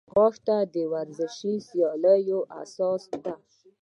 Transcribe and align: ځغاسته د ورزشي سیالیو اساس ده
ځغاسته 0.09 0.55
د 0.73 0.75
ورزشي 0.93 1.55
سیالیو 1.67 2.39
اساس 2.61 3.01
ده 3.23 3.31